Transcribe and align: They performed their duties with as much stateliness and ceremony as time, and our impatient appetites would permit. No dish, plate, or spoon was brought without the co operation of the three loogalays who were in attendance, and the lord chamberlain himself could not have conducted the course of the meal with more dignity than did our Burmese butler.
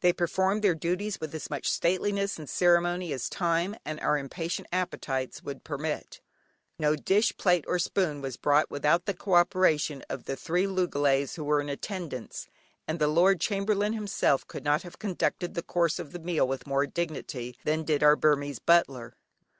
They 0.00 0.12
performed 0.12 0.62
their 0.64 0.74
duties 0.74 1.20
with 1.20 1.32
as 1.32 1.48
much 1.48 1.70
stateliness 1.70 2.40
and 2.40 2.50
ceremony 2.50 3.12
as 3.12 3.28
time, 3.28 3.76
and 3.84 4.00
our 4.00 4.18
impatient 4.18 4.66
appetites 4.72 5.44
would 5.44 5.62
permit. 5.62 6.20
No 6.80 6.96
dish, 6.96 7.36
plate, 7.36 7.64
or 7.68 7.78
spoon 7.78 8.20
was 8.20 8.36
brought 8.36 8.68
without 8.68 9.06
the 9.06 9.14
co 9.14 9.34
operation 9.34 10.02
of 10.10 10.24
the 10.24 10.34
three 10.34 10.66
loogalays 10.66 11.36
who 11.36 11.44
were 11.44 11.60
in 11.60 11.68
attendance, 11.68 12.48
and 12.88 12.98
the 12.98 13.06
lord 13.06 13.40
chamberlain 13.40 13.92
himself 13.92 14.44
could 14.48 14.64
not 14.64 14.82
have 14.82 14.98
conducted 14.98 15.54
the 15.54 15.62
course 15.62 16.00
of 16.00 16.10
the 16.10 16.18
meal 16.18 16.48
with 16.48 16.66
more 16.66 16.84
dignity 16.84 17.56
than 17.62 17.84
did 17.84 18.02
our 18.02 18.16
Burmese 18.16 18.58
butler. 18.58 19.14